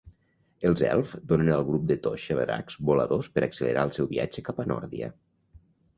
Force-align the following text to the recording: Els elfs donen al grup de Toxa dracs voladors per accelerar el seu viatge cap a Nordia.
Els 0.69 0.79
elfs 0.87 1.19
donen 1.31 1.51
al 1.57 1.65
grup 1.67 1.85
de 1.91 1.97
Toxa 2.07 2.37
dracs 2.39 2.79
voladors 2.91 3.29
per 3.37 3.45
accelerar 3.49 3.85
el 3.91 3.95
seu 3.99 4.11
viatge 4.15 4.45
cap 4.49 4.63
a 4.65 4.67
Nordia. 4.73 5.13